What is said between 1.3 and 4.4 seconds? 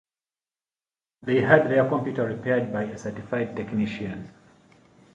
had their computer repaired by a certified technician.